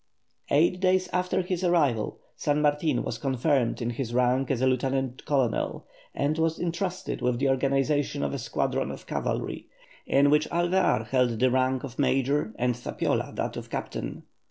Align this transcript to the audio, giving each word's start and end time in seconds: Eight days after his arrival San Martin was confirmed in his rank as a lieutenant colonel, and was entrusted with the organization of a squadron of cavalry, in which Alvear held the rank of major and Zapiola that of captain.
Eight 0.49 0.79
days 0.79 1.07
after 1.13 1.43
his 1.43 1.63
arrival 1.63 2.17
San 2.35 2.59
Martin 2.63 3.03
was 3.03 3.19
confirmed 3.19 3.83
in 3.83 3.91
his 3.91 4.15
rank 4.15 4.49
as 4.49 4.59
a 4.59 4.65
lieutenant 4.65 5.23
colonel, 5.27 5.85
and 6.15 6.39
was 6.39 6.59
entrusted 6.59 7.21
with 7.21 7.37
the 7.37 7.47
organization 7.49 8.23
of 8.23 8.33
a 8.33 8.39
squadron 8.39 8.89
of 8.89 9.05
cavalry, 9.05 9.67
in 10.07 10.31
which 10.31 10.49
Alvear 10.49 11.03
held 11.09 11.39
the 11.39 11.51
rank 11.51 11.83
of 11.83 11.99
major 11.99 12.51
and 12.57 12.73
Zapiola 12.75 13.31
that 13.35 13.55
of 13.57 13.69
captain. 13.69 14.23